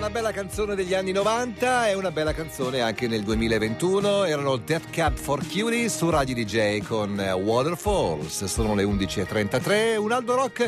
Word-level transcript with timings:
una 0.00 0.08
bella 0.08 0.32
canzone 0.32 0.74
degli 0.74 0.94
anni 0.94 1.12
90 1.12 1.88
e 1.90 1.94
una 1.94 2.10
bella 2.10 2.32
canzone 2.32 2.80
anche 2.80 3.06
nel 3.06 3.22
2021. 3.22 4.24
Erano 4.24 4.56
Death 4.56 4.88
Cab 4.88 5.14
for 5.14 5.46
Cutie 5.46 5.90
su 5.90 6.08
Radio 6.08 6.34
DJ 6.34 6.80
con 6.80 7.18
Waterfalls. 7.18 8.44
Sono 8.44 8.74
le 8.74 8.84
11.33. 8.84 9.96
Un 9.98 10.12
Aldo 10.12 10.36
Rock 10.36 10.60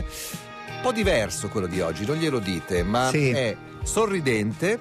un 0.74 0.80
po' 0.82 0.92
diverso 0.92 1.48
quello 1.48 1.66
di 1.66 1.80
oggi, 1.80 2.04
non 2.04 2.16
glielo 2.16 2.40
dite, 2.40 2.82
ma 2.82 3.08
Sì. 3.08 3.30
è 3.30 3.56
sorridente, 3.82 4.79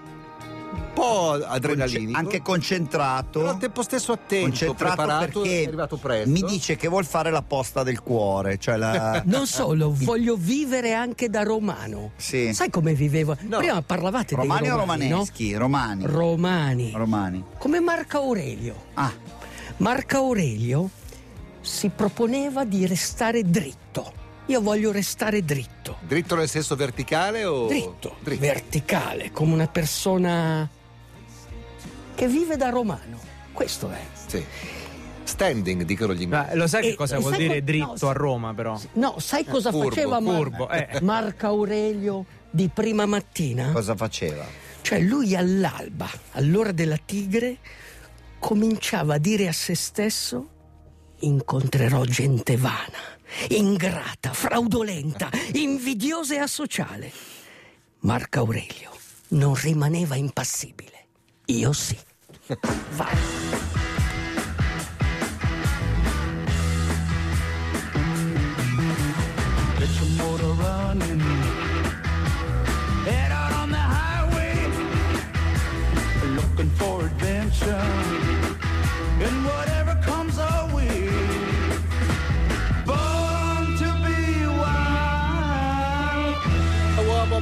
un 0.73 0.93
po' 0.93 1.31
adrenalinico. 1.31 2.17
anche 2.17 2.41
concentrato. 2.41 3.39
però 3.39 3.51
al 3.51 3.57
tempo 3.57 3.81
stesso 3.83 4.11
attento, 4.13 4.47
concentrato 4.49 4.95
preparato, 4.95 5.41
perché 5.41 5.63
è 5.63 5.67
arrivato 5.67 5.97
presto. 5.97 6.29
mi 6.29 6.41
dice 6.41 6.75
che 6.75 6.87
vuol 6.87 7.05
fare 7.05 7.31
la 7.31 7.41
posta 7.41 7.83
del 7.83 8.01
cuore, 8.01 8.57
cioè 8.57 8.77
la 8.77 9.21
Non 9.25 9.47
solo, 9.47 9.93
voglio 9.93 10.35
vivere 10.35 10.93
anche 10.93 11.29
da 11.29 11.43
romano. 11.43 12.11
Sì. 12.15 12.53
Sai 12.53 12.69
come 12.69 12.93
vivevo? 12.93 13.35
No. 13.41 13.57
Prima 13.57 13.81
parlavate 13.81 14.35
romani 14.35 14.61
dei 14.61 14.71
o 14.71 14.77
romani, 14.77 15.09
romaneschi? 15.09 15.53
Romani. 15.55 16.03
no? 16.03 16.11
Romani. 16.11 16.91
Romani. 16.93 17.43
Come 17.57 17.79
Marco 17.79 18.17
Aurelio. 18.17 18.75
Ah, 18.93 19.11
Marco 19.77 20.17
Aurelio 20.17 20.89
si 21.61 21.89
proponeva 21.89 22.65
di 22.65 22.85
restare 22.85 23.43
dritto. 23.43 24.19
Io 24.51 24.59
voglio 24.59 24.91
restare 24.91 25.45
dritto. 25.45 25.97
Dritto 26.01 26.35
nel 26.35 26.49
senso 26.49 26.75
verticale 26.75 27.45
o 27.45 27.67
Dritto, 27.67 28.17
Dritto. 28.19 28.41
verticale, 28.41 29.31
come 29.31 29.53
una 29.53 29.67
persona 29.67 30.67
che 32.13 32.27
vive 32.27 32.57
da 32.57 32.67
romano. 32.67 33.17
Questo 33.53 33.89
è. 33.89 34.01
Sì. 34.27 34.43
Standing, 35.23 35.83
dicono 35.83 36.13
gli 36.13 36.23
inglesi. 36.23 36.47
Ma 36.49 36.53
lo 36.55 36.67
sai 36.67 36.85
E- 36.85 36.89
che 36.89 36.95
cosa 36.95 37.15
e 37.15 37.19
vuol 37.19 37.31
sai 37.31 37.41
dire 37.41 37.59
co- 37.59 37.65
dritto 37.65 37.95
no, 38.01 38.09
a 38.09 38.11
Roma, 38.13 38.53
però? 38.53 38.77
No, 38.93 39.19
sai 39.19 39.45
cosa 39.45 39.71
furbo, 39.71 39.89
faceva 39.89 40.19
Mar- 40.19 40.35
furbo, 40.35 40.69
eh. 40.69 40.99
Marco 41.01 41.45
Aurelio 41.47 42.25
di 42.49 42.67
prima 42.73 43.05
mattina? 43.05 43.71
cosa 43.71 43.95
faceva? 43.95 44.43
Cioè 44.81 44.99
lui 44.99 45.33
all'alba, 45.33 46.09
all'ora 46.31 46.73
della 46.73 46.97
tigre, 46.97 47.55
cominciava 48.37 49.13
a 49.13 49.17
dire 49.17 49.47
a 49.47 49.53
se 49.53 49.75
stesso 49.75 50.49
incontrerò 51.19 52.03
gente 52.03 52.57
vana, 52.57 52.97
ingrata, 53.49 54.33
fraudolenta, 54.33 55.29
invidiosa 55.53 56.35
e 56.35 56.39
asociale. 56.39 57.11
Marco 57.99 58.39
Aurelio 58.39 58.91
non 59.29 59.55
rimaneva 59.55 60.15
impassibile. 60.15 61.05
Io 61.45 61.73
sì. 61.73 61.97
Vai. 62.95 63.70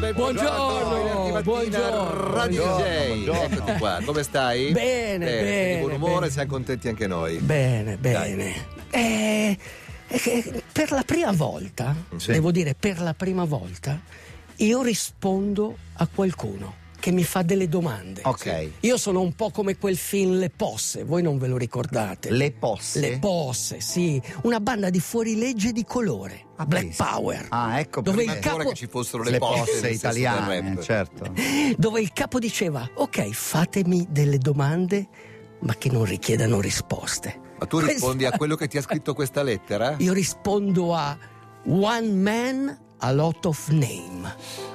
Ben 0.09 0.15
Buongiorno, 0.17 1.13
mattina, 1.19 1.41
buongiorno. 1.43 2.31
Radio 2.33 2.63
Buongiorno, 2.65 3.13
DJ. 3.13 3.23
buongiorno. 3.25 3.77
Qua, 3.77 3.99
come 4.03 4.23
stai? 4.23 4.71
Bene, 4.71 5.25
bene, 5.25 5.73
Di 5.75 5.79
buon 5.81 5.91
umore, 5.93 6.19
bene. 6.21 6.31
siamo 6.31 6.49
contenti 6.49 6.87
anche 6.87 7.05
noi. 7.05 7.37
Bene, 7.37 7.95
bene. 7.97 8.53
Eh, 8.89 9.55
eh, 10.07 10.63
per 10.71 10.91
la 10.91 11.03
prima 11.05 11.31
volta, 11.31 11.95
Sì. 12.15 12.31
devo 12.31 12.49
dire 12.51 12.73
per 12.73 12.99
la 13.01 13.13
prima 13.13 13.43
volta, 13.43 13.99
io 14.55 14.81
rispondo 14.81 15.77
a 15.93 16.07
qualcuno 16.13 16.73
che 17.09 17.15
mi 17.15 17.23
fa 17.23 17.41
delle 17.41 17.67
domande. 17.67 18.21
Ok. 18.23 18.69
Io 18.81 18.97
sono 18.97 19.21
un 19.21 19.33
po' 19.33 19.49
come 19.49 19.77
quel 19.77 19.97
film 19.97 20.37
Le 20.37 20.49
Posse, 20.51 21.03
voi 21.03 21.21
non 21.23 21.37
ve 21.39 21.47
lo 21.47 21.57
ricordate? 21.57 22.29
Le 22.31 22.51
posse. 22.51 22.99
Le 22.99 23.17
Posse, 23.19 23.81
sì, 23.81 24.21
una 24.43 24.59
banda 24.59 24.89
di 24.91 24.99
fuorilegge 24.99 25.71
di 25.71 25.83
colore, 25.85 26.45
Ah, 26.57 26.65
Black 26.65 26.85
pensa. 26.85 27.05
Power. 27.05 27.45
Ah, 27.49 27.79
ecco 27.79 28.01
Dove 28.01 28.23
perché 28.25 28.37
il 28.37 28.43
capo- 28.43 28.69
che 28.69 28.75
ci 28.75 28.87
fossero 28.87 29.23
le, 29.23 29.31
le 29.31 29.37
posse 29.39 29.81
del 29.81 29.93
italiane, 29.93 30.77
certo. 30.81 31.33
dove 31.77 31.99
il 31.99 32.13
capo 32.13 32.37
diceva: 32.37 32.87
Ok, 32.95 33.29
fatemi 33.31 34.05
delle 34.09 34.37
domande, 34.37 35.07
ma 35.61 35.73
che 35.75 35.89
non 35.89 36.05
richiedano 36.05 36.61
risposte. 36.61 37.39
Ma 37.57 37.65
tu 37.65 37.79
rispondi 37.79 38.25
a 38.25 38.31
quello 38.37 38.55
che 38.55 38.67
ti 38.67 38.77
ha 38.77 38.81
scritto 38.81 39.13
questa 39.13 39.41
lettera? 39.41 39.95
Io 39.99 40.13
rispondo 40.13 40.93
a 40.95 41.17
One 41.65 42.07
Man, 42.11 42.79
a 42.99 43.11
lot 43.13 43.45
of 43.45 43.67
name. 43.69 44.33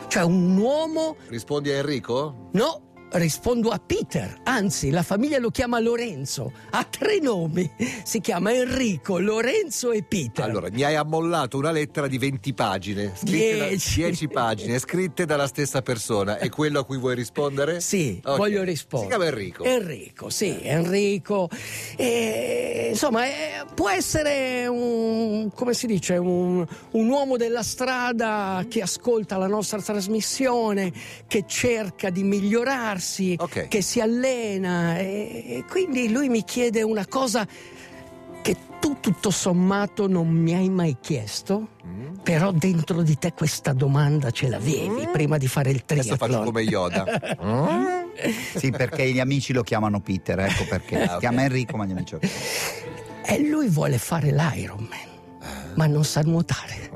Cioè 0.08 0.22
un 0.22 0.56
uomo, 0.56 1.16
Rispondi 1.28 1.70
a 1.70 1.76
Enrico? 1.76 2.48
no, 2.52 2.80
rispondo 3.18 3.70
a 3.70 3.78
Peter, 3.84 4.40
anzi 4.44 4.90
la 4.90 5.02
famiglia 5.02 5.38
lo 5.38 5.50
chiama 5.50 5.78
Lorenzo, 5.78 6.52
ha 6.70 6.84
tre 6.84 7.18
nomi, 7.20 7.70
si 8.04 8.20
chiama 8.20 8.52
Enrico, 8.52 9.18
Lorenzo 9.18 9.92
e 9.92 10.02
Peter. 10.02 10.44
Allora, 10.44 10.68
mi 10.70 10.82
hai 10.82 10.94
ammollato 10.96 11.56
una 11.56 11.70
lettera 11.70 12.06
di 12.08 12.18
20 12.18 12.52
pagine, 12.54 13.12
scritte 13.14 13.56
da- 13.58 13.66
Dieci. 13.68 13.94
10 14.00 14.28
pagine, 14.28 14.78
scritte 14.78 15.24
dalla 15.26 15.46
stessa 15.46 15.80
persona. 15.82 16.38
È 16.38 16.48
quello 16.48 16.80
a 16.80 16.84
cui 16.84 16.98
vuoi 16.98 17.14
rispondere? 17.14 17.80
Sì, 17.80 18.20
Ok. 18.24 18.36
voglio 18.36 18.62
rispondere. 18.62 19.12
Si 19.12 19.16
chiama 19.18 19.30
Enrico. 19.36 19.64
Enrico, 19.64 20.30
sì, 20.30 20.58
Enrico. 20.62 21.48
E, 21.96 22.88
insomma, 22.90 23.26
eh, 23.26 23.64
può 23.74 23.88
essere 23.88 24.66
un, 24.66 25.50
come 25.54 25.74
si 25.74 25.86
dice, 25.86 26.16
un, 26.16 26.66
un 26.92 27.08
uomo 27.08 27.36
della 27.36 27.62
strada 27.62 28.64
che 28.68 28.82
ascolta 28.82 29.36
la 29.36 29.46
nostra 29.46 29.80
trasmissione, 29.80 30.92
che 31.26 31.44
cerca 31.46 32.10
di 32.10 32.22
migliorarsi, 32.22 33.02
Ok. 33.38 33.68
che 33.68 33.82
si 33.82 34.00
allena. 34.00 34.98
E, 34.98 35.44
e 35.58 35.64
quindi 35.68 36.10
lui 36.10 36.28
mi 36.28 36.44
chiede 36.44 36.82
una 36.82 37.06
cosa 37.06 37.46
che 38.42 38.56
tu 38.80 38.96
tutto 39.00 39.30
sommato 39.30 40.06
non 40.06 40.28
mi 40.28 40.54
hai 40.54 40.68
mai 40.68 40.96
chiesto, 41.00 41.68
Mm. 41.86 42.16
però 42.22 42.50
dentro 42.50 43.02
di 43.02 43.18
te 43.18 43.32
questa 43.34 43.72
domanda 43.74 44.30
ce 44.30 44.48
l'avevi 44.48 45.06
prima 45.12 45.36
di 45.36 45.46
fare 45.48 45.70
il 45.70 45.82
Adesso 45.86 46.16
faccio 46.16 46.24
triathlon. 46.24 46.44
come 46.44 46.62
Yoda. 46.62 47.04
Sì, 48.56 48.70
perché 48.70 49.10
gli 49.10 49.18
amici 49.20 49.52
lo 49.52 49.62
chiamano 49.62 50.00
Peter, 50.00 50.38
ecco 50.38 50.64
perché. 50.68 51.02
Ah, 51.02 51.06
Si 51.08 51.12
ok. 51.14 51.18
chiama 51.18 51.42
Enrico, 51.42 51.76
ma 51.76 51.84
gli 51.84 51.90
amici 51.92 52.12
lo 52.14 52.20
E 53.26 53.38
lui 53.40 53.68
vuole 53.68 53.98
fare 53.98 54.30
l'Ironman, 54.30 54.98
ma 55.74 55.86
non 55.86 56.04
sa 56.04 56.20
nuotare. 56.22 56.90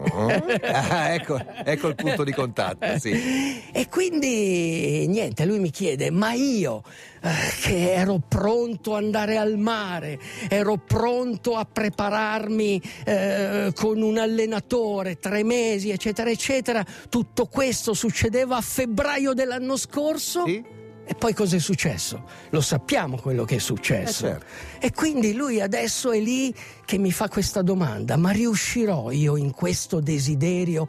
Ah, 0.62 1.12
ecco, 1.12 1.38
ecco 1.64 1.88
il 1.88 1.94
punto 1.94 2.24
di 2.24 2.32
contatto, 2.32 2.98
sì. 2.98 3.62
E 3.72 3.88
quindi 3.88 5.06
niente, 5.08 5.44
lui 5.44 5.58
mi 5.58 5.70
chiede, 5.70 6.10
ma 6.10 6.32
io 6.32 6.82
eh, 7.20 7.28
che 7.60 7.92
ero 7.92 8.20
pronto 8.26 8.94
ad 8.94 9.04
andare 9.04 9.36
al 9.36 9.56
mare, 9.56 10.18
ero 10.48 10.76
pronto 10.76 11.56
a 11.56 11.64
prepararmi 11.64 12.80
eh, 13.04 13.72
con 13.74 14.00
un 14.02 14.18
allenatore, 14.18 15.18
tre 15.18 15.42
mesi, 15.42 15.90
eccetera, 15.90 16.30
eccetera, 16.30 16.84
tutto 17.08 17.46
questo 17.46 17.94
succedeva 17.94 18.56
a 18.56 18.60
febbraio 18.60 19.32
dell'anno 19.32 19.76
scorso? 19.76 20.44
Sì? 20.46 20.77
E 21.10 21.14
poi 21.14 21.32
cosa 21.32 21.56
è 21.56 21.58
successo? 21.58 22.22
Lo 22.50 22.60
sappiamo 22.60 23.16
quello 23.16 23.46
che 23.46 23.56
è 23.56 23.58
successo. 23.58 24.26
Eh, 24.26 24.28
certo. 24.28 24.46
E 24.78 24.92
quindi 24.92 25.32
lui 25.32 25.58
adesso 25.58 26.12
è 26.12 26.20
lì 26.20 26.54
che 26.84 26.98
mi 26.98 27.10
fa 27.12 27.28
questa 27.30 27.62
domanda, 27.62 28.18
ma 28.18 28.30
riuscirò 28.30 29.10
io 29.10 29.36
in 29.36 29.52
questo 29.52 30.00
desiderio 30.00 30.86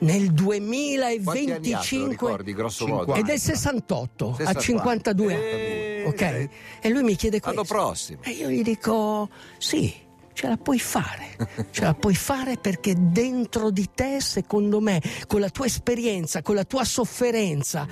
nel 0.00 0.32
Quanti 0.32 0.60
anni 0.62 0.94
ha, 1.02 1.08
te 1.08 1.16
lo 1.16 1.32
2025? 1.32 2.08
ricordi, 2.08 2.54
grosso 2.54 2.86
modo? 2.86 3.14
È 3.14 3.22
del 3.22 3.40
68 3.40 4.28
a 4.28 4.36
64. 4.36 4.60
52 4.62 5.34
anni, 5.34 5.42
Eh, 5.42 6.04
ok? 6.06 6.48
E 6.80 6.88
lui 6.90 7.02
mi 7.02 7.16
chiede 7.16 7.40
questo. 7.40 7.62
L'anno 7.62 7.64
prossimo. 7.82 8.20
E 8.22 8.30
io 8.30 8.48
gli 8.48 8.62
dico, 8.62 9.28
sì, 9.58 9.92
ce 10.34 10.46
la 10.46 10.56
puoi 10.56 10.78
fare, 10.78 11.36
ce 11.72 11.82
la 11.82 11.94
puoi 11.94 12.14
fare 12.14 12.58
perché 12.58 12.94
dentro 12.96 13.70
di 13.70 13.88
te, 13.92 14.20
secondo 14.20 14.78
me, 14.78 15.02
con 15.26 15.40
la 15.40 15.50
tua 15.50 15.66
esperienza, 15.66 16.42
con 16.42 16.54
la 16.54 16.62
tua 16.64 16.84
sofferenza, 16.84 17.88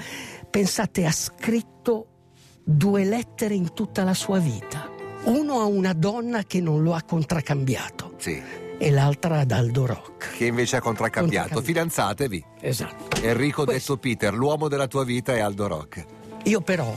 pensate, 0.51 1.05
ha 1.07 1.13
scritto 1.13 2.07
due 2.63 3.05
lettere 3.05 3.55
in 3.55 3.73
tutta 3.73 4.03
la 4.05 4.15
sua 4.15 4.39
vita. 4.39 4.89
Uno 5.25 5.61
a 5.61 5.65
una 5.65 5.93
donna 5.93 6.45
che 6.45 6.61
non 6.61 6.83
lo 6.83 6.95
ha 6.95 7.03
contraccambiato 7.03 8.15
Sì, 8.19 8.41
e 8.79 8.91
l'altra 8.91 9.41
ad 9.41 9.51
Aldo 9.51 9.87
Rock. 9.87 10.37
che 10.37 10.47
invece 10.47 10.77
ha 10.77 10.81
contraccambiato. 10.81 11.55
Contraccambiato. 11.55 11.63
Fidanzatevi. 11.63 12.45
Esatto. 12.61 13.23
Enrico 13.23 13.65
Questo. 13.65 13.95
detto 13.95 14.09
Peter, 14.09 14.35
l'uomo 14.35 14.69
della 14.69 14.87
tua 14.87 15.05
vita 15.05 15.35
è 15.35 15.41
Aldo 15.41 15.67
Rock. 15.67 16.05
Io 16.45 16.61
però 16.61 16.95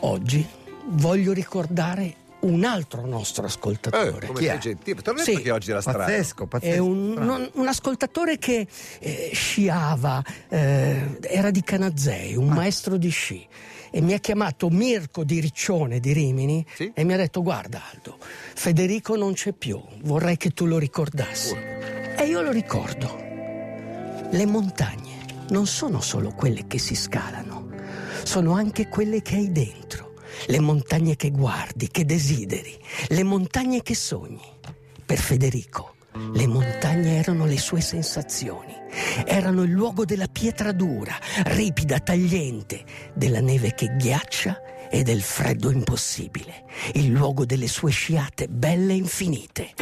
oggi 0.00 0.46
voglio 0.88 1.32
ricordare 1.32 2.16
un 2.42 2.64
altro 2.64 3.06
nostro 3.06 3.44
ascoltatore. 3.46 4.24
Eh, 4.24 4.26
come 4.26 4.38
Chi 4.38 4.46
sei 4.46 4.56
è? 4.56 4.58
gentile. 4.58 5.02
Te 5.02 5.10
l'ho 5.10 5.16
detto 5.16 5.30
Sì. 5.36 5.42
che 5.42 5.50
oggi 5.50 5.70
era 5.70 5.80
strano. 5.80 5.98
Pazzesco, 5.98 6.46
pazzesco. 6.46 6.74
È 6.74 6.78
un, 6.78 7.12
non- 7.12 7.50
un 7.54 7.66
ascoltatore 7.68 8.38
che 8.38 8.66
eh, 9.00 9.30
sciava, 9.32 10.22
eh, 10.48 11.18
era 11.22 11.50
di 11.50 11.62
Canazzei, 11.62 12.36
un 12.36 12.48
maestro 12.48 12.96
di 12.96 13.08
sci. 13.10 13.46
E 13.94 14.00
mi 14.00 14.14
ha 14.14 14.18
chiamato 14.18 14.70
Mirko 14.70 15.22
di 15.22 15.38
Riccione 15.38 16.00
di 16.00 16.12
Rimini 16.12 16.64
Sì? 16.74 16.90
e 16.94 17.04
mi 17.04 17.12
ha 17.12 17.16
detto: 17.18 17.42
Guarda, 17.42 17.82
Aldo, 17.92 18.16
Federico 18.54 19.16
non 19.16 19.34
c'è 19.34 19.52
più, 19.52 19.80
vorrei 20.02 20.36
che 20.38 20.50
tu 20.50 20.64
lo 20.64 20.78
ricordassi. 20.78 21.54
E 21.54 22.24
io 22.26 22.40
lo 22.40 22.50
ricordo. 22.52 23.18
Le 24.30 24.46
montagne 24.46 25.20
non 25.50 25.66
sono 25.66 26.00
solo 26.00 26.30
quelle 26.32 26.66
che 26.66 26.78
si 26.78 26.94
scalano, 26.94 27.68
sono 28.22 28.52
anche 28.54 28.88
quelle 28.88 29.20
che 29.20 29.34
hai 29.36 29.52
dentro, 29.52 30.11
le 30.46 30.60
montagne 30.60 31.16
che 31.16 31.30
guardi, 31.30 31.88
che 31.88 32.04
desideri, 32.04 32.78
le 33.08 33.22
montagne 33.22 33.82
che 33.82 33.94
sogni. 33.94 34.40
Per 35.04 35.18
Federico, 35.18 35.94
le 36.32 36.46
montagne 36.46 37.16
erano 37.16 37.46
le 37.46 37.58
sue 37.58 37.80
sensazioni, 37.80 38.74
erano 39.24 39.62
il 39.62 39.70
luogo 39.70 40.04
della 40.04 40.28
pietra 40.28 40.72
dura, 40.72 41.14
ripida, 41.44 41.98
tagliente, 42.00 42.84
della 43.14 43.40
neve 43.40 43.74
che 43.74 43.94
ghiaccia 43.96 44.60
e 44.90 45.02
del 45.02 45.22
freddo 45.22 45.70
impossibile, 45.70 46.64
il 46.94 47.08
luogo 47.08 47.46
delle 47.46 47.66
sue 47.66 47.90
sciate 47.90 48.48
belle 48.48 48.92
e 48.92 48.96
infinite, 48.96 49.72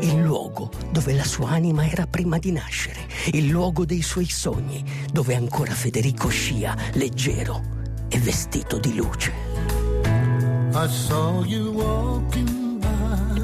il 0.00 0.20
luogo 0.22 0.70
dove 0.90 1.12
la 1.14 1.24
sua 1.24 1.50
anima 1.50 1.86
era 1.86 2.06
prima 2.06 2.38
di 2.38 2.50
nascere, 2.50 3.06
il 3.32 3.46
luogo 3.46 3.84
dei 3.84 4.02
suoi 4.02 4.28
sogni, 4.28 4.82
dove 5.12 5.34
ancora 5.34 5.72
Federico 5.72 6.28
scia 6.28 6.76
leggero 6.94 7.62
e 8.08 8.18
vestito 8.18 8.78
di 8.78 8.94
luce. 8.94 9.79
I 10.72 10.86
saw 10.86 11.42
you 11.44 11.72
walking 11.72 12.78
by. 12.78 13.42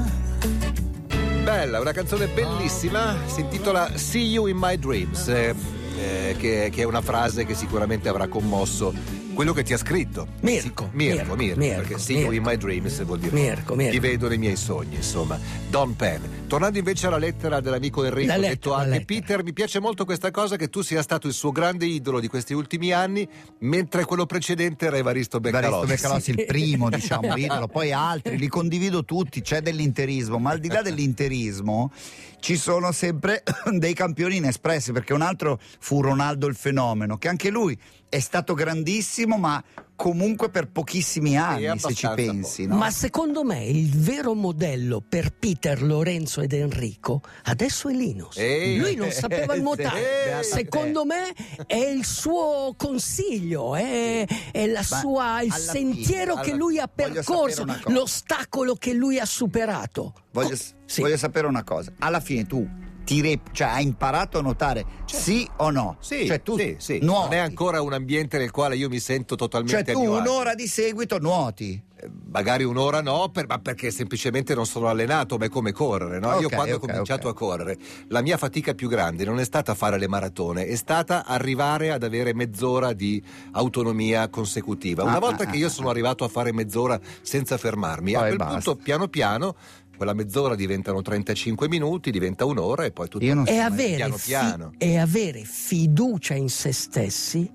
Bella, 1.43 1.81
una 1.81 1.91
canzone 1.91 2.27
bellissima, 2.27 3.17
si 3.25 3.41
intitola 3.41 3.97
See 3.97 4.23
You 4.23 4.45
in 4.47 4.55
My 4.57 4.77
Dreams, 4.77 5.27
eh, 5.27 5.53
eh, 5.97 6.35
che, 6.37 6.69
che 6.71 6.81
è 6.81 6.85
una 6.85 7.01
frase 7.01 7.45
che 7.45 7.53
sicuramente 7.53 8.07
avrà 8.07 8.27
commosso 8.29 8.93
quello 9.37 9.53
che 9.53 9.61
ti 9.61 9.71
ha 9.73 9.77
scritto. 9.77 10.27
Mirko, 10.39 10.89
Sì, 10.89 10.95
Mirko, 10.95 11.35
Mirko, 11.35 11.35
Mirko, 11.35 11.59
Mirko, 11.59 11.81
perché 11.81 11.99
See 11.99 12.17
You 12.17 12.31
in 12.31 12.41
Mirko. 12.41 12.49
My 12.49 12.57
Dreams 12.57 13.03
vuol 13.03 13.19
dire 13.19 13.31
Mirko, 13.35 13.75
Mirko. 13.75 13.91
ti 13.91 13.99
vedo 13.99 14.27
nei 14.27 14.39
miei 14.39 14.55
sogni, 14.55 14.95
insomma. 14.95 15.39
Don 15.69 15.95
Penn. 15.95 16.23
Tornando 16.47 16.79
invece 16.79 17.05
alla 17.05 17.19
lettera 17.19 17.59
dell'amico 17.59 18.03
Enrico, 18.03 18.31
ho 18.31 18.35
lettera, 18.35 18.53
detto 18.53 18.73
anche. 18.73 19.05
Peter, 19.05 19.43
mi 19.43 19.53
piace 19.53 19.79
molto 19.79 20.05
questa 20.05 20.31
cosa 20.31 20.55
che 20.55 20.69
tu 20.69 20.81
sia 20.81 21.03
stato 21.03 21.27
il 21.27 21.33
suo 21.33 21.51
grande 21.51 21.85
idolo 21.85 22.19
di 22.19 22.27
questi 22.27 22.55
ultimi 22.55 22.91
anni, 22.91 23.29
mentre 23.59 24.05
quello 24.05 24.25
precedente 24.25 24.87
era 24.87 24.97
Evaristo 24.97 25.37
Evaristo 25.37 25.39
Beccalossi. 25.39 25.85
Beccalossi, 25.85 26.31
il 26.31 26.45
primo, 26.45 26.89
diciamo, 26.89 27.35
idolo, 27.37 27.67
poi 27.67 27.91
altri, 27.91 28.39
li 28.39 28.47
condivido 28.47 29.05
tutti, 29.05 29.41
c'è 29.41 29.61
dell'interismo, 29.61 30.39
ma 30.39 30.49
al 30.49 30.59
di 30.59 30.69
là 30.69 30.81
dell'interismo 30.81 31.91
ci 32.39 32.55
sono 32.57 32.91
sempre 32.91 33.43
dei 33.71 33.93
campioni 33.93 34.37
inespressi, 34.37 34.91
perché 34.91 35.13
un 35.13 35.21
altro 35.21 35.59
fu 35.79 36.01
Ronaldo 36.01 36.47
il 36.47 36.55
fenomeno, 36.55 37.17
che 37.17 37.27
anche 37.27 37.49
lui 37.49 37.77
è 38.09 38.19
stato 38.19 38.53
grandissimo, 38.53 39.26
ma 39.35 39.61
comunque 39.97 40.49
per 40.51 40.69
pochissimi 40.69 41.37
anni, 41.37 41.77
se 41.79 41.93
ci 41.95 42.07
pensi. 42.13 42.67
no? 42.67 42.75
Ma 42.77 42.91
secondo 42.91 43.43
me 43.43 43.65
il 43.65 43.89
vero 43.97 44.35
modello 44.35 45.01
per 45.01 45.33
Peter, 45.33 45.81
Lorenzo 45.81 46.39
ed 46.41 46.53
Enrico 46.53 47.21
adesso 47.45 47.89
è 47.89 47.93
Linus. 47.93 48.37
Ehi. 48.37 48.77
Lui 48.77 48.95
non 48.95 49.09
sapeva 49.11 49.55
nuotare. 49.59 50.43
secondo 50.43 51.03
me 51.03 51.33
è 51.65 51.75
il 51.75 52.05
suo 52.05 52.75
consiglio, 52.77 53.75
è, 53.75 54.23
è 54.51 54.67
la 54.67 54.83
sua, 54.83 55.41
il 55.41 55.51
alla 55.51 55.59
sentiero 55.59 56.33
fine, 56.33 56.43
che 56.43 56.49
alla- 56.51 56.59
lui 56.59 56.77
ha 56.79 56.87
percorso, 56.87 57.65
l'ostacolo 57.87 58.75
che 58.75 58.93
lui 58.93 59.17
ha 59.19 59.25
superato. 59.25 60.13
Voglio, 60.31 60.53
Oh, 60.53 60.75
sì. 60.85 61.01
voglio 61.01 61.17
sapere 61.17 61.47
una 61.47 61.63
cosa. 61.63 61.91
Alla 61.99 62.19
fine 62.19 62.45
tu 62.45 62.65
ti 63.07 63.39
cioè, 63.53 63.67
hai 63.69 63.83
imparato 63.85 64.37
a 64.37 64.41
nuotare, 64.41 64.85
sì 65.05 65.47
o 65.57 65.69
no? 65.69 65.95
Sì, 66.01 66.25
cioè, 66.27 66.41
tu 66.43 66.57
sì, 66.57 66.75
sì. 66.77 66.99
nuoti. 67.01 67.21
Non 67.29 67.33
è 67.33 67.37
ancora 67.37 67.81
un 67.81 67.93
ambiente 67.93 68.37
nel 68.37 68.51
quale 68.51 68.75
io 68.75 68.89
mi 68.89 68.99
sento 68.99 69.35
Cioè 69.37 69.47
totalmente 69.47 69.93
tu 69.93 70.01
mio 70.01 70.17
agio. 70.17 70.29
un'ora 70.29 70.53
di 70.55 70.67
seguito 70.67 71.17
nuoti. 71.17 71.81
Eh, 71.99 72.09
Magari 72.29 72.63
un'ora 72.65 73.01
no, 73.01 73.29
per- 73.29 73.47
ma 73.47 73.59
perché 73.59 73.91
semplicemente 73.91 74.53
non 74.53 74.65
sono 74.65 74.87
allenato, 74.89 75.37
ma 75.37 75.45
è 75.45 75.49
come 75.49 75.71
correre. 75.71 76.19
No? 76.19 76.37
Io 76.41 76.47
Ok, 76.47 76.53
quando 76.53 76.75
ok, 76.75 76.83
ho 76.83 76.85
cominciato 76.85 77.27
ok. 77.29 77.33
a 77.33 77.37
correre, 77.37 77.77
la 78.09 78.21
mia 78.21 78.35
fatica 78.37 78.73
più 78.73 78.89
grande 78.89 79.23
non 79.23 79.39
è 79.39 79.45
stata 79.45 79.73
fare 79.73 79.97
le 79.97 80.07
maratone, 80.09 80.65
è 80.67 80.75
stata 80.75 81.25
arrivare 81.25 81.91
ad 81.91 82.03
avere 82.03 82.33
mezz'ora 82.33 82.91
di 82.91 83.23
autonomia 83.53 84.27
consecutiva. 84.29 85.03
Una 85.03 85.15
Ah, 85.15 85.19
volta 85.19 85.43
ah, 85.43 85.45
che 85.47 85.57
io 85.57 85.67
ah, 85.67 85.71
sono 85.71 85.89
arrivato 85.89 86.23
a 86.23 86.27
fare 86.27 86.51
mezz'ora 86.53 86.99
senza 87.21 87.57
fermarmi, 87.57 88.13
a 88.15 88.19
quel 88.19 88.35
basta. 88.35 88.53
punto 88.53 88.75
piano 88.75 89.07
piano 89.07 89.55
quella 89.97 90.13
mezz'ora 90.13 90.55
diventano 90.55 91.01
35 91.01 91.67
minuti, 91.67 92.11
diventa 92.11 92.45
un'ora 92.45 92.85
e 92.85 92.91
poi 92.91 93.09
tutto 93.09 93.25
Io 93.25 93.33
non 93.33 93.45
so 93.45 93.51
avere, 93.51 93.95
piano 93.95 94.17
fi- 94.17 94.27
piano. 94.29 94.73
è 94.77 94.95
avere 94.95 95.43
fiducia 95.43 96.35
in 96.35 96.49
se 96.49 96.71
stessi 96.71 97.51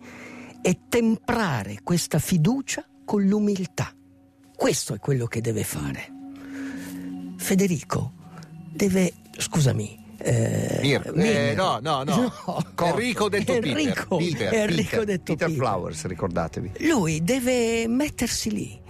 e 0.60 0.78
temprare 0.88 1.78
questa 1.82 2.18
fiducia 2.18 2.84
con 3.04 3.22
l'umiltà. 3.24 3.92
Questo 4.54 4.94
è 4.94 4.98
quello 4.98 5.26
che 5.26 5.40
deve 5.40 5.64
fare. 5.64 6.12
Federico 7.36 8.12
deve, 8.72 9.12
scusami, 9.36 9.98
eh, 10.18 10.78
Mirko. 10.82 11.12
Eh, 11.14 11.46
Mirko. 11.48 11.62
no, 11.62 11.78
no, 11.80 12.04
no. 12.04 12.64
Enrico 12.86 13.28
detto 13.28 13.54
Peter. 13.54 13.76
Enrico, 13.78 14.16
Peter, 14.16 14.54
Enrico 14.54 14.88
Peter, 14.90 15.04
detto 15.04 15.22
Peter 15.32 15.48
Peter. 15.48 15.50
Flowers, 15.64 16.04
ricordatevi. 16.06 16.72
Lui 16.88 17.22
deve 17.24 17.88
mettersi 17.88 18.50
lì 18.52 18.80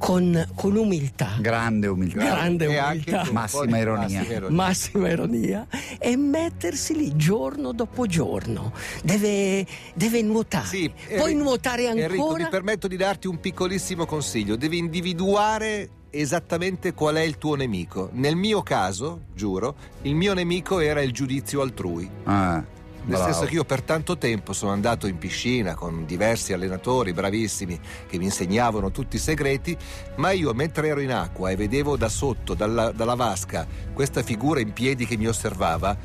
con, 0.00 0.48
con 0.54 0.76
umiltà, 0.76 1.36
Grande 1.40 1.86
umiltà. 1.86 2.24
grande 2.24 2.64
E 2.64 2.76
anche 2.78 3.10
umiltà. 3.12 3.32
Massima 3.32 3.78
ironia. 3.78 4.00
massima 4.18 4.32
ironia. 4.32 4.56
massima 4.56 5.08
ironia 5.10 5.66
e 5.98 6.16
mettersi 6.16 6.96
lì 6.96 7.14
giorno 7.16 7.72
dopo 7.72 8.06
giorno 8.06 8.72
deve, 9.04 9.66
deve 9.94 10.22
nuotare 10.22 10.66
Sì, 10.66 10.90
poi 11.06 11.32
Enrico- 11.32 11.42
nuotare 11.42 11.84
Enrico, 11.86 12.22
ancora 12.24 12.44
mi 12.44 12.48
permetto 12.48 12.88
di 12.88 12.96
darti 12.96 13.26
un 13.26 13.38
piccolissimo 13.40 14.06
consiglio. 14.06 14.56
Devi 14.56 14.78
individuare 14.78 15.88
esattamente 16.10 16.94
qual 16.94 17.16
è 17.16 17.20
il 17.20 17.36
tuo 17.36 17.54
nemico. 17.54 18.08
Nel 18.14 18.36
mio 18.36 18.62
caso, 18.62 19.24
giuro, 19.34 19.74
il 20.02 20.14
mio 20.14 20.32
nemico 20.32 20.80
era 20.80 21.02
il 21.02 21.12
giudizio 21.12 21.60
altrui. 21.60 22.08
Ah, 22.24 22.64
Nel 23.02 23.16
bravo. 23.16 23.32
senso 23.32 23.46
che 23.46 23.54
io 23.54 23.64
per 23.64 23.82
tanto 23.82 24.18
tempo 24.18 24.52
sono 24.52 24.72
andato 24.72 25.06
in 25.06 25.16
piscina 25.16 25.74
con 25.74 26.04
diversi 26.04 26.52
allenatori 26.52 27.12
bravissimi 27.12 27.80
che 28.06 28.18
mi 28.18 28.24
insegnavano 28.24 28.90
tutti 28.90 29.16
i 29.16 29.18
segreti, 29.18 29.76
ma 30.16 30.32
io 30.32 30.52
mentre 30.52 30.88
ero 30.88 31.00
in 31.00 31.12
acqua 31.12 31.50
e 31.50 31.56
vedevo 31.56 31.96
da 31.96 32.08
sotto, 32.08 32.54
dalla, 32.54 32.92
dalla 32.92 33.14
vasca, 33.14 33.66
questa 33.92 34.22
figura 34.22 34.60
in 34.60 34.72
piedi 34.72 35.06
che 35.06 35.16
mi 35.16 35.26
osservava, 35.26 35.96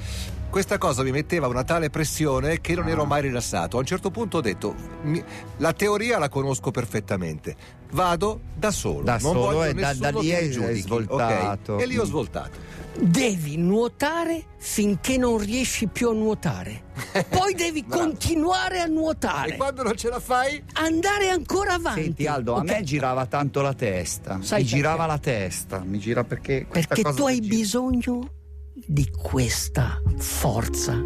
questa 0.49 0.77
cosa 0.77 1.03
mi 1.03 1.11
metteva 1.11 1.47
una 1.47 1.63
tale 1.63 1.89
pressione 1.89 2.61
che 2.61 2.75
non 2.75 2.87
ero 2.87 3.03
Ah. 3.03 3.05
mai 3.07 3.21
rilassato. 3.23 3.75
A 3.77 3.79
un 3.81 3.85
certo 3.85 4.09
punto 4.11 4.37
ho 4.37 4.41
detto, 4.41 4.73
mi- 5.03 5.23
la 5.57 5.73
teoria 5.73 6.17
la 6.17 6.29
conosco 6.29 6.71
perfettamente, 6.71 7.55
vado 7.91 8.39
da 8.55 8.71
solo. 8.71 9.01
Da 9.03 9.13
non 9.13 9.19
solo 9.21 9.39
voglio 9.41 9.63
e 9.63 9.73
da- 9.73 9.93
da 9.93 10.09
lì 10.19 10.51
giudichi, 10.51 10.81
svoltato. 10.81 11.73
ok? 11.73 11.81
E 11.81 11.85
lì 11.85 11.97
ho 11.97 12.05
svoltato. 12.05 12.73
devi 12.97 13.57
nuotare 13.57 14.45
finché 14.55 15.17
non 15.17 15.37
riesci 15.37 15.87
più 15.87 16.07
a 16.07 16.13
nuotare 16.13 16.83
poi 17.27 17.53
devi 17.53 17.85
continuare 17.85 18.79
a 18.79 18.85
E 18.85 18.87
nuotare 18.87 19.57
quando 19.57 19.83
non 19.83 19.97
ce 19.97 20.07
la 20.07 20.21
fai? 20.21 20.63
andare 20.75 21.27
ancora 21.27 21.73
avanti 21.73 22.03
Senti 22.03 22.25
Aldo, 22.25 22.55
a 22.55 22.59
ok? 22.59 22.63
me 22.63 22.83
girava 22.83 23.25
tanto 23.25 23.59
la 23.59 23.73
testa. 23.73 24.39
Sai 24.41 24.61
mi 24.61 24.65
girava 24.67 24.95
perché? 25.07 25.11
la 25.11 25.17
testa. 25.19 25.79
Mi 25.85 25.99
gira 25.99 26.23
perché 26.23 26.65
perché 26.71 27.01
cosa 27.01 27.15
tu 27.17 27.25
hai 27.25 27.41
bisogno 27.41 28.29
di 28.75 29.09
questa 29.09 30.01
forza 30.17 31.01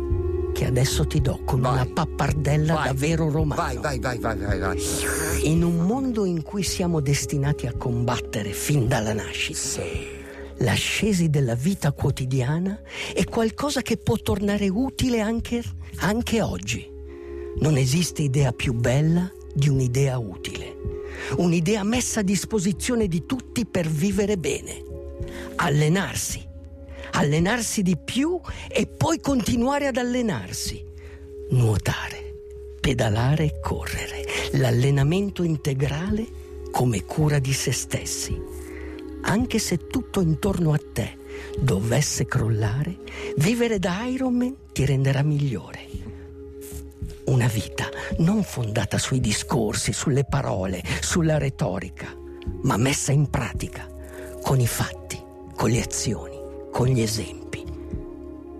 che 0.53 0.65
adesso 0.65 1.05
ti 1.05 1.21
do 1.21 1.43
con 1.45 1.61
Vai. 1.61 1.73
una 1.73 1.85
pappardella 1.85 2.73
Vai. 2.73 2.87
davvero 2.87 3.29
romana 3.29 3.61
Vai, 3.61 3.77
vai, 3.77 3.99
vai, 3.99 4.17
vai, 4.17 4.37
vai, 4.37 4.59
vai. 4.59 4.79
In 5.43 5.63
un 5.63 5.77
mondo 5.85 6.25
in 6.25 6.41
cui 6.41 6.63
siamo 6.63 6.99
destinati 6.99 7.67
a 7.67 7.73
combattere 7.73 8.51
fin 8.51 8.87
dalla 8.87 9.13
nascita, 9.13 9.81
l'ascesi 10.57 11.29
della 11.29 11.53
vita 11.53 11.91
quotidiana 11.91 12.81
è 13.13 13.23
qualcosa 13.25 13.81
che 13.83 13.97
può 13.97 14.17
tornare 14.17 14.67
utile 14.67 15.19
anche, 15.19 15.63
anche 15.97 16.41
oggi. 16.41 16.89
Non 17.59 17.77
esiste 17.77 18.23
idea 18.23 18.51
più 18.51 18.73
bella 18.73 19.31
di 19.53 19.69
un'idea 19.69 20.17
utile, 20.17 20.75
un'idea 21.37 21.83
messa 21.83 22.21
a 22.21 22.23
disposizione 22.23 23.07
di 23.07 23.25
tutti 23.27 23.65
per 23.67 23.87
vivere 23.87 24.37
bene. 24.37 24.83
Allenarsi, 25.55 26.47
allenarsi 27.11 27.81
di 27.81 27.97
più 27.97 28.39
e 28.67 28.87
poi 28.87 29.19
continuare 29.19 29.87
ad 29.87 29.97
allenarsi. 29.97 30.83
Nuotare, 31.51 32.35
pedalare 32.79 33.45
e 33.45 33.59
correre. 33.59 34.25
L'allenamento 34.53 35.43
integrale 35.43 36.27
come 36.71 37.03
cura 37.03 37.39
di 37.39 37.53
se 37.53 37.71
stessi. 37.71 38.39
Anche 39.21 39.59
se 39.59 39.87
tutto 39.87 40.21
intorno 40.21 40.73
a 40.73 40.79
te 40.93 41.17
dovesse 41.59 42.25
crollare, 42.25 42.97
vivere 43.37 43.79
da 43.79 44.05
Ironman 44.05 44.55
ti 44.71 44.85
renderà 44.85 45.23
migliore. 45.23 45.87
Una 47.25 47.47
vita 47.47 47.89
non 48.19 48.43
fondata 48.43 48.97
sui 48.97 49.19
discorsi, 49.19 49.93
sulle 49.93 50.23
parole, 50.23 50.81
sulla 51.01 51.37
retorica, 51.37 52.07
ma 52.63 52.77
messa 52.77 53.11
in 53.11 53.29
pratica, 53.29 53.87
con 54.41 54.59
i 54.59 54.67
fatti, 54.67 55.21
con 55.55 55.69
le 55.69 55.81
azioni, 55.81 56.38
con 56.71 56.87
gli 56.87 57.01
esempi. 57.01 57.65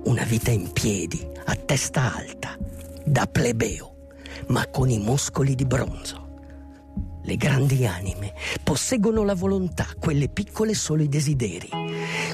Una 0.06 0.24
vita 0.24 0.52
in 0.52 0.72
piedi, 0.72 1.26
a 1.46 1.56
testa 1.56 2.16
alta, 2.16 2.58
da 3.06 3.26
plebeo, 3.26 3.96
ma 4.48 4.68
con 4.68 4.90
i 4.90 5.00
muscoli 5.00 5.56
di 5.56 5.66
bronzo. 5.66 6.28
Le 7.24 7.36
grandi 7.36 7.86
anime 7.86 8.34
posseggono 8.64 9.24
la 9.24 9.36
volontà, 9.36 9.86
quelle 10.00 10.30
piccole 10.30 10.74
solo 10.74 11.04
i 11.04 11.10
desideri. 11.10 11.70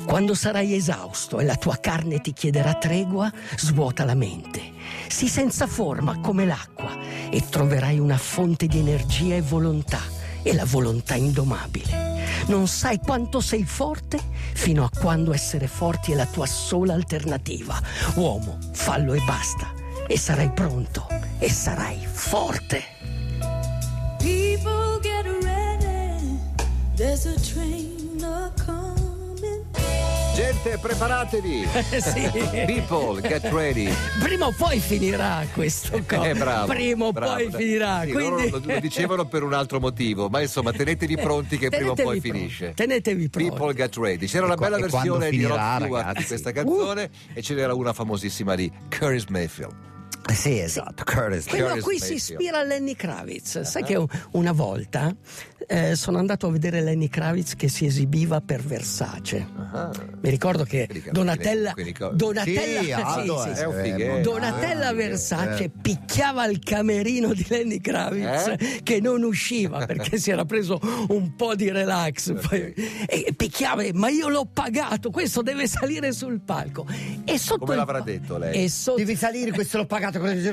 Quando 0.06 0.36
sarai 0.36 0.74
esausto 0.74 1.40
e 1.40 1.44
la 1.44 1.56
tua 1.56 1.78
carne 1.78 2.22
ti 2.22 2.32
chiederà 2.32 2.76
tregua, 2.76 3.32
svuota 3.58 4.06
la 4.06 4.14
mente. 4.14 4.62
Sii 5.10 5.28
senza 5.28 5.68
forma 5.68 6.20
come 6.20 6.46
l'acqua 6.46 6.98
e 7.30 7.44
troverai 7.50 8.00
una 8.00 8.18
fonte 8.18 8.68
di 8.68 8.80
energia 8.80 9.36
e 9.36 9.42
volontà 9.42 10.00
e 10.44 10.54
la 10.54 10.66
volontà 10.66 11.16
indomabile. 11.16 12.05
Non 12.48 12.68
sai 12.68 13.00
quanto 13.00 13.40
sei 13.40 13.64
forte 13.64 14.20
fino 14.54 14.84
a 14.84 14.90
quando 14.90 15.34
essere 15.34 15.68
forti 15.68 16.12
è 16.12 16.16
la 16.16 16.28
tua 16.28 16.46
sola 16.46 16.94
alternativa. 16.94 17.82
Uomo, 18.16 18.60
fallo 18.72 19.14
e 19.14 19.22
basta. 19.26 19.74
E 20.08 20.18
sarai 20.18 20.52
pronto 20.52 21.08
e 21.40 21.50
sarai 21.50 22.06
forte. 22.06 22.84
People 24.20 25.00
get 25.02 25.26
ready. 25.44 26.40
There's 26.96 27.26
a 27.26 27.34
train 27.40 28.24
a 28.24 28.52
coming. 28.64 28.95
Gente, 30.64 30.78
preparatevi! 30.78 31.68
Eh 31.92 32.02
sì. 32.02 32.30
People, 32.66 33.22
get 33.22 33.44
ready! 33.52 33.90
Prima 34.22 34.48
o 34.48 34.54
poi 34.56 34.80
finirà 34.80 35.46
questo 35.54 36.02
co- 36.08 36.24
Eh, 36.24 36.34
bravo, 36.34 36.68
Prima 36.68 37.06
o 37.06 37.12
poi 37.12 37.50
finirà. 37.52 38.04
Sì, 38.06 38.12
quindi... 38.12 38.50
lo, 38.50 38.62
lo 38.64 38.80
dicevano 38.80 39.26
per 39.26 39.44
un 39.44 39.54
altro 39.54 39.80
motivo, 39.80 40.30
ma 40.30 40.42
insomma 40.42 40.72
tenetevi 40.72 41.18
pronti 41.18 41.58
che 41.58 41.70
prima 41.70 41.92
o 41.92 41.94
Tenetevi 41.94 42.04
poi 42.04 42.20
pronti, 42.22 42.38
finisce. 42.40 42.74
Tenetevi 42.74 43.30
pronti. 43.30 43.50
People 43.50 43.74
Get 43.74 43.96
Ready. 43.98 44.26
C'era 44.28 44.46
una 44.46 44.56
bella 44.56 44.78
versione 44.78 45.30
di 45.30 45.38
finirà, 45.38 45.78
Rod 45.78 45.82
Stewart 45.84 46.18
di 46.18 46.26
questa 46.26 46.52
canzone 46.52 47.10
e 47.34 47.42
ce 47.42 47.54
n'era 47.54 47.74
una 47.74 47.94
famosissima 47.94 48.56
di 48.56 48.72
Curtis 48.90 49.26
Mayfield. 49.28 49.74
Eh 50.28 50.34
Sì, 50.34 50.58
esatto, 50.60 51.04
Curtis. 51.04 51.46
Quello 51.48 51.66
a 51.66 51.70
Curtis 51.72 51.84
cui 51.84 52.00
si 52.00 52.14
Mayfield. 52.14 52.42
ispira 52.42 52.64
Lenny 52.64 52.96
Kravitz. 52.96 53.62
Sai 53.62 53.84
che 53.84 53.96
un- 53.96 54.08
una 54.32 54.52
volta 54.54 55.14
eh, 55.68 55.96
sono 55.96 56.18
andato 56.18 56.48
a 56.48 56.52
vedere 56.52 56.82
Lenny 56.82 57.10
Kravitz 57.10 57.56
che 57.56 57.68
si 57.68 57.86
esibiva 57.86 58.42
per 58.42 58.62
Versace. 58.64 59.48
Mi 60.22 60.30
ricordo 60.30 60.64
che 60.64 60.88
Donatella, 61.12 61.72
quindi, 61.74 61.94
quindi- 61.94 62.16
Donatella, 62.16 62.82
Sì, 62.82 62.92
Aldo 62.92 63.38
sì, 63.40 63.44
sì, 63.44 63.50
è- 63.50 63.56
sì. 63.56 63.62
È 63.62 63.66
un 63.66 63.80
eh, 63.80 63.84
fighetto. 63.84 64.30
Donatella 64.30 64.88
Ah, 64.88 64.94
Versace 64.94 65.64
eh. 65.66 65.70
picchiava 65.82 66.46
il 66.46 66.60
camerino 66.60 67.34
di 67.34 67.46
Lenny 67.48 67.80
Kravitz 67.82 68.48
Eh? 68.60 68.80
che 68.84 69.00
non 69.00 69.24
usciva 69.24 69.86
perché 69.86 70.18
si 70.18 70.32
era 70.32 70.46
preso 70.46 70.80
un 71.10 71.36
po' 71.36 71.56
di 71.56 71.70
relax 71.72 72.34
poi- 72.48 72.74
e 73.08 73.34
picchiava 73.36 73.84
ma 73.94 74.10
io 74.10 74.30
l'ho 74.30 74.48
pagato 74.52 75.10
questo 75.12 75.42
deve 75.42 75.68
salire 75.68 76.12
sul 76.12 76.40
palco 76.42 76.86
e 77.26 77.38
sotto 77.38 77.66
Come 77.66 77.76
l'avrà 77.76 78.00
pa- 78.00 78.04
detto 78.06 78.38
lei? 78.38 78.68
sotto, 78.70 78.98
Devi 78.98 79.16
salire, 79.16 79.52
questo 79.52 79.78
l'ho 79.78 79.86
pagato 79.86 80.20
con 80.20 80.30
il 80.36 80.44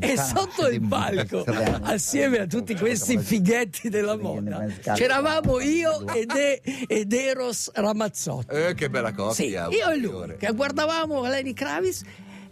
e 0.00 0.16
sotto 0.16 0.68
il 0.68 0.80
palco 0.86 1.44
assieme 1.82 2.38
a 2.38 2.46
tutti 2.46 2.74
questi 2.76 3.18
fighetti 3.18 3.88
della 3.88 4.16
moda 4.16 4.66
c'eravamo 4.94 5.60
io 5.60 6.06
ed, 6.08 6.30
e- 6.30 6.60
ed 6.86 7.12
Eros 7.26 7.70
Ramazzotti 7.74 8.54
Eh, 8.54 8.74
che 8.74 8.88
bella 8.90 9.08
sì, 9.32 9.50
coppia. 9.52 9.68
io 9.68 9.90
e 9.90 9.96
lui 9.96 10.36
che 10.36 10.52
guardavamo 10.52 11.22
Lenny 11.22 11.52
Kravitz 11.52 12.02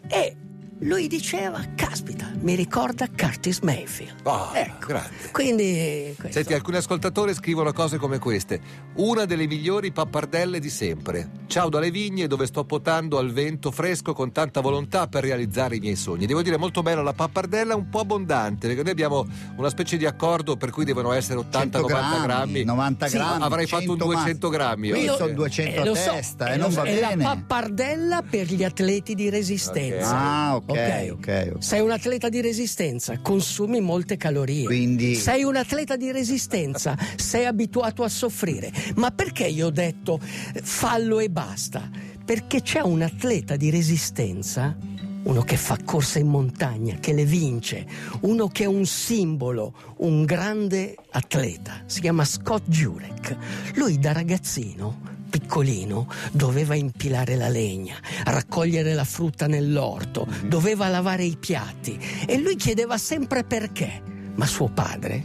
e 0.09 0.37
lui 0.85 1.07
diceva 1.09 1.62
caspita 1.75 2.31
mi 2.41 2.55
ricorda 2.55 3.07
Curtis 3.09 3.61
Mayfield 3.61 4.12
Ah, 4.25 4.50
ecco 4.55 4.87
grande. 4.88 5.31
quindi 5.33 6.14
questo. 6.19 6.38
Senti, 6.38 6.53
alcuni 6.53 6.76
ascoltatori 6.76 7.33
scrivono 7.33 7.73
cose 7.73 7.97
come 7.97 8.19
queste. 8.19 8.61
Una 8.97 9.25
delle 9.25 9.47
migliori 9.47 9.93
pappardelle 9.93 10.59
di 10.61 10.69
sempre. 10.69 11.31
Ciao 11.47 11.71
dalle 11.71 11.91
vigne 11.91 12.26
dove 12.26 12.47
sto 12.47 12.64
potando 12.64 13.17
al 13.19 13.33
vento 13.33 13.71
fresco 13.71 14.12
con 14.12 14.31
tanta 14.33 14.61
volontà 14.61 15.07
per 15.07 15.23
realizzare 15.25 15.76
i 15.76 15.81
miei 15.81 15.97
sogni. 15.97 16.26
Devo 16.26 16.43
dire 16.43 16.59
molto 16.59 16.83
bella 16.83 17.00
la 17.03 17.14
pappardella, 17.14 17.75
un 17.75 17.88
po' 17.88 18.00
abbondante, 18.00 18.67
perché 18.67 18.83
noi 18.83 18.93
abbiamo 18.93 19.26
una 19.57 19.71
specie 19.71 19.97
di 19.97 20.05
accordo 20.05 20.57
per 20.57 20.71
cui 20.71 20.85
devono 20.85 21.12
essere 21.12 21.38
80-90 21.41 21.87
grammi, 21.87 22.23
grammi. 22.23 22.64
90 22.64 23.07
Sì, 23.09 23.17
grammi, 23.17 23.43
avrei 23.43 23.67
fatto 23.67 23.91
un 23.93 23.99
100 23.99 24.07
ma- 24.07 24.12
200 24.14 24.49
grammi. 24.50 24.91
Qui 24.91 25.09
oggi. 25.09 25.17
sono 25.19 25.33
200 25.33 25.71
Eh, 25.73 25.88
a 25.88 25.95
so, 25.95 26.11
testa 26.11 26.47
eh, 26.49 26.53
e 26.53 26.57
lo 26.57 26.62
non 26.62 26.73
so, 26.73 26.81
va 26.83 26.87
è 26.88 27.00
bene. 27.00 27.17
la 27.25 27.35
pappardella 27.35 28.23
per 28.29 28.47
gli 28.53 28.64
atleti 28.64 29.14
di 29.14 29.31
resistenza. 29.31 30.17
Ah, 30.17 30.57
ok, 30.57 30.73
ok, 30.75 31.11
ok. 31.52 31.62
Sei 31.62 31.81
un 31.81 31.90
atleta 31.90 32.28
di 32.28 32.40
resistenza, 32.40 33.19
consumi 33.21 33.81
molte 33.81 34.16
calorie. 34.16 34.64
Quindi- 34.64 35.14
Sei 35.14 35.43
un 35.45 35.57
atleta 35.57 35.97
di 35.97 36.11
resistenza, 36.12 36.97
sei 37.16 37.47
abituato 37.47 38.02
a 38.02 38.09
soffrire. 38.09 38.73
Ma 38.97 39.11
perché 39.11 39.47
io 39.47 39.66
ho 39.66 39.71
detto 39.71 40.19
fallo 40.21 41.21
e 41.21 41.31
basta? 41.31 41.88
Perché 42.25 42.62
c'è 42.62 42.81
un 42.81 43.02
atleta 43.02 43.57
di 43.57 43.71
resistenza, 43.71 44.76
uno 45.25 45.43
che 45.43 45.57
fa 45.57 45.78
corsa 45.85 46.19
in 46.19 46.28
montagna, 46.28 46.97
che 47.00 47.12
le 47.12 47.25
vince, 47.25 47.87
uno 48.21 48.49
che 48.49 48.64
è 48.64 48.66
un 48.66 48.85
simbolo, 48.85 49.75
un 49.99 50.25
grande 50.25 50.95
atleta. 51.11 51.83
Si 51.87 52.00
chiama 52.00 52.25
Scott 52.25 52.69
Jurek. 52.69 53.37
Lui 53.76 53.99
da 53.99 54.12
ragazzino 54.12 55.12
piccolino 55.38 56.07
doveva 56.31 56.76
impilare 56.76 57.35
la 57.35 57.49
legna, 57.49 57.97
raccogliere 58.23 58.95
la 58.95 59.03
frutta 59.03 59.49
nell'orto, 59.49 60.29
doveva 60.47 60.87
lavare 60.87 61.25
i 61.25 61.37
piatti 61.37 61.99
e 62.25 62.38
lui 62.38 62.55
chiedeva 62.55 62.97
sempre 62.99 63.43
perché. 63.43 64.00
Ma 64.37 64.47
suo 64.47 64.69
padre, 64.69 65.25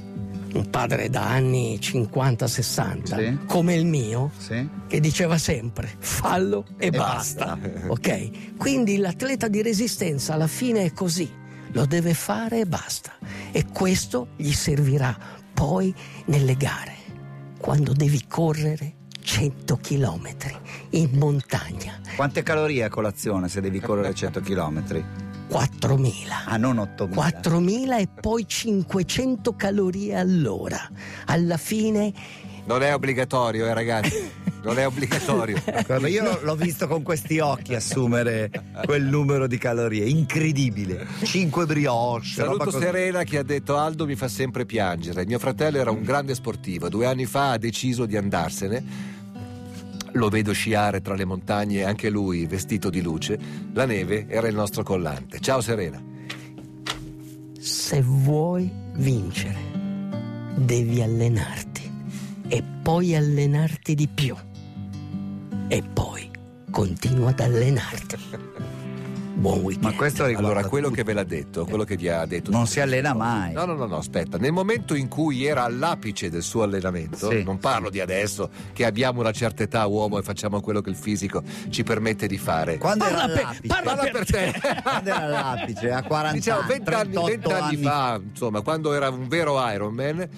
un 0.53 0.67
padre 0.71 1.09
da 1.11 1.27
anni 1.29 1.77
50-60, 1.79 3.17
Sì. 3.17 3.37
come 3.45 3.75
il 3.75 3.85
mio, 3.85 4.31
Sì. 4.35 4.67
che 4.87 4.99
diceva 4.99 5.37
sempre 5.37 5.93
fallo 5.99 6.65
e, 6.79 6.87
E 6.87 6.89
basta. 6.89 7.55
basta. 7.55 7.85
ok? 7.93 8.57
Quindi 8.57 8.97
l'atleta 8.97 9.47
di 9.47 9.61
resistenza 9.61 10.33
alla 10.33 10.47
fine 10.47 10.85
è 10.85 10.91
così, 10.93 11.29
lo 11.73 11.85
deve 11.85 12.15
fare 12.15 12.61
e 12.61 12.65
basta. 12.65 13.13
E 13.51 13.67
questo 13.71 14.29
gli 14.37 14.53
servirà 14.53 15.15
poi 15.53 15.93
nelle 16.25 16.55
gare, 16.55 16.95
quando 17.59 17.93
devi 17.93 18.25
correre 18.27 18.93
100 19.29 19.77
chilometri 19.77 20.55
in 20.89 21.11
montagna, 21.13 21.99
Quante 22.15 22.41
calorie 22.41 22.83
a 22.83 22.89
colazione 22.89 23.47
se 23.47 23.61
devi 23.61 23.79
correre 23.79 24.11
100 24.11 24.41
km? 24.41 24.83
4.000. 25.47 26.11
Ah, 26.47 26.57
non 26.57 26.79
8000. 26.79 27.39
4.000 27.39 27.99
e 27.99 28.07
poi 28.19 28.47
500 28.47 29.55
calorie 29.55 30.15
all'ora. 30.15 30.79
Alla 31.27 31.57
fine 31.57 32.11
Non 32.65 32.81
è 32.81 32.91
obbligatorio, 32.91 33.67
eh, 33.67 33.73
ragazzi. 33.75 34.31
Non 34.63 34.79
è 34.79 34.87
obbligatorio. 34.87 35.61
Guarda, 35.85 36.07
io 36.07 36.39
l'ho 36.41 36.55
visto 36.55 36.87
con 36.87 37.03
questi 37.03 37.37
occhi 37.37 37.75
assumere 37.75 38.49
quel 38.83 39.03
numero 39.03 39.45
di 39.45 39.59
calorie, 39.59 40.05
incredibile. 40.05 41.05
5 41.23 41.65
brioche, 41.67 42.25
Saluto. 42.25 42.71
Serena 42.71 43.23
che 43.23 43.37
ha 43.37 43.43
detto 43.43 43.77
Aldo 43.77 44.07
mi 44.07 44.15
fa 44.15 44.27
sempre 44.27 44.65
piangere. 44.65 45.23
Mio 45.27 45.37
fratello 45.37 45.77
era 45.77 45.91
un 45.91 46.01
grande 46.01 46.33
sportivo, 46.33 46.89
due 46.89 47.05
anni 47.05 47.25
fa 47.27 47.51
ha 47.51 47.57
deciso 47.59 48.07
di 48.07 48.17
andarsene. 48.17 49.17
Lo 50.13 50.29
vedo 50.29 50.53
sciare 50.53 51.01
tra 51.01 51.15
le 51.15 51.25
montagne, 51.25 51.83
anche 51.83 52.09
lui 52.09 52.45
vestito 52.45 52.89
di 52.89 53.01
luce. 53.01 53.37
La 53.73 53.85
neve 53.85 54.25
era 54.27 54.47
il 54.47 54.55
nostro 54.55 54.83
collante. 54.83 55.39
Ciao 55.39 55.61
Serena. 55.61 56.01
se 57.59 58.01
vuoi 58.01 58.71
vincere, 58.95 59.57
devi 60.55 61.01
allenarti 61.01 61.91
e 62.47 62.63
poi 62.81 63.15
allenarti 63.15 63.95
di 63.95 64.07
più. 64.07 64.35
E 65.67 65.83
poi 65.83 66.29
continua 66.71 67.29
ad 67.29 67.39
allenarti. 67.39 68.17
Buon 69.39 69.59
weekend. 69.61 69.85
Ma 69.85 69.93
questo 69.95 70.25
riguarda 70.25 70.49
Allora, 70.51 70.67
quello 70.67 70.87
tutti. 70.87 70.97
che 70.99 71.03
ve 71.05 71.13
l'ha 71.13 71.23
detto, 71.23 71.63
quello 71.65 71.85
che 71.85 71.95
vi 71.95 72.09
ha 72.09 72.25
detto. 72.25 72.51
non 72.51 72.67
si 72.67 72.81
allena 72.81 73.13
mai. 73.13 73.53
No, 73.53 73.63
no, 73.63 73.73
no, 73.73 73.85
no, 73.85 73.95
aspetta. 73.97 74.37
Nel 74.37 74.51
momento 74.51 74.95
in 74.95 75.07
cui 75.07 75.45
era 75.45 75.63
all'apice 75.63 76.29
del 76.29 76.41
suo 76.43 76.63
allenamento, 76.63 77.29
Sì. 77.29 77.43
non 77.43 77.57
parlo 77.57 77.89
di 77.89 78.01
adesso, 78.01 78.49
che 78.73 78.85
abbiamo 78.85 79.21
una 79.21 79.31
certa 79.31 79.63
età 79.63 79.85
uomo 79.85 80.19
e 80.19 80.23
facciamo 80.23 80.59
quello 80.59 80.81
che 80.81 80.89
il 80.89 80.97
fisico 80.97 81.41
ci 81.69 81.83
permette 81.83 82.27
di 82.27 82.37
fare. 82.37 82.77
Quando 82.77 83.05
Parla 83.05 83.23
era 83.23 83.27
per- 83.33 83.43
all'apice? 83.45 83.67
parla 83.67 83.95
Parla 83.95 84.11
per 84.11 84.25
te. 84.25 84.53
Quando 84.83 85.09
era 85.09 85.19
all'apice? 85.23 85.91
A 85.91 86.03
40 86.03 86.35
Diciamo 86.35 86.59
anni, 86.59 86.67
20 86.67 86.93
anni, 86.93 87.11
38 87.13 87.49
20 87.49 87.51
anni 87.53 87.77
fa, 87.77 88.21
insomma, 88.29 88.61
quando 88.61 88.93
era 88.93 89.09
un 89.09 89.27
vero 89.29 89.71
Ironman. 89.71 90.29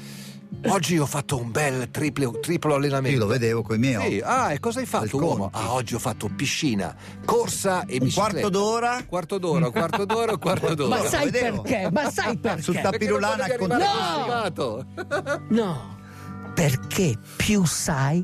Oggi 0.67 0.97
ho 0.99 1.05
fatto 1.07 1.39
un 1.39 1.49
bel 1.49 1.89
triplo, 1.89 2.37
triplo 2.39 2.75
allenamento. 2.75 3.17
Io 3.17 3.23
lo 3.23 3.27
vedevo 3.31 3.61
con 3.63 3.77
i 3.77 3.79
miei 3.79 3.95
occhi. 3.95 4.09
Sì, 4.11 4.21
ah, 4.23 4.53
e 4.53 4.59
cosa 4.59 4.79
hai 4.79 4.85
fatto, 4.85 5.17
uomo? 5.17 5.49
Ah, 5.51 5.73
oggi 5.73 5.95
ho 5.95 5.99
fatto 5.99 6.29
piscina, 6.35 6.95
corsa 7.25 7.85
e 7.85 7.93
Un 7.99 8.05
bicicletta. 8.05 8.29
quarto 8.29 8.49
d'ora 8.49 9.03
Quarto 9.07 9.37
d'ora, 9.39 9.69
quarto 9.71 10.05
d'ora, 10.05 10.37
quarto 10.37 10.75
d'ora. 10.75 10.97
Ma 11.01 11.05
sai 11.07 11.31
vedevo. 11.31 11.61
perché? 11.63 11.89
Ma 11.91 12.11
sai 12.11 12.37
perché? 12.37 12.61
Sul 12.61 12.79
Tapirulana 12.79 13.47
con 13.57 13.69
No! 13.69 14.83
No, 15.49 15.97
perché 16.53 17.17
più 17.37 17.65
sai, 17.65 18.23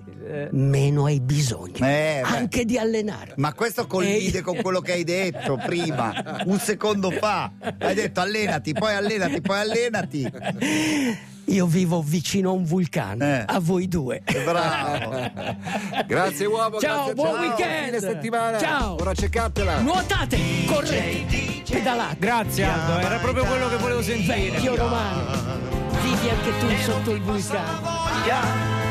meno 0.51 1.05
hai 1.05 1.19
bisogno. 1.19 1.77
Eh. 1.79 2.22
Anche 2.24 2.65
di 2.65 2.77
allenare. 2.77 3.34
Ma 3.38 3.53
questo 3.53 3.88
collide 3.88 4.38
Ehi. 4.38 4.41
con 4.41 4.57
quello 4.62 4.81
che 4.81 4.91
hai 4.91 5.03
detto 5.03 5.57
prima, 5.65 6.43
un 6.46 6.60
secondo 6.60 7.10
fa. 7.10 7.51
Hai 7.79 7.96
detto 7.96 8.19
allenati, 8.19 8.74
poi 8.74 8.93
allenati, 8.93 9.41
poi 9.41 9.60
allenati. 9.60 10.31
Io 11.50 11.66
vivo 11.66 12.01
vicino 12.01 12.50
a 12.50 12.54
un 12.54 12.66
vulcano, 12.66 13.24
Eh. 13.24 13.44
a 13.48 13.60
voi 13.62 13.88
due. 13.88 14.22
Bravo. 14.44 15.32
Grazie 16.06 16.46
uomo, 16.46 16.77
Ciao, 16.80 16.96
grazie, 17.06 17.13
buon 17.13 17.34
ciao. 17.36 17.39
weekend. 17.39 17.86
Fine 17.86 18.00
settimana. 18.00 18.58
Ciao. 18.60 18.96
Ora 19.00 19.13
ceccatela. 19.13 19.80
Nuotate, 19.80 20.38
correte, 20.66 21.63
pedalate. 21.70 22.18
Grazie 22.20 22.63
Aldo, 22.66 23.00
era 23.00 23.18
proprio 23.20 23.46
quello 23.46 23.70
che 23.70 23.77
volevo 23.77 24.01
sentire. 24.01 24.51
Vecchio 24.51 24.75
romano, 24.75 25.32
vivi 26.04 26.30
anche 26.30 26.58
tu 26.60 26.68
sotto 26.84 27.12
il 27.12 27.22
vulcano. 27.22 27.80
voglia 27.82 28.39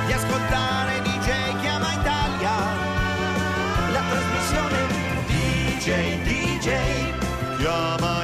di 0.06 0.12
ascoltare 0.12 1.02
DJ 1.02 1.60
Chiama 1.60 1.92
Italia. 1.92 2.50
La 3.92 4.02
trasmissione 4.08 4.78
DJ 5.26 6.22
DJ 6.22 7.58
Chiama 7.58 8.15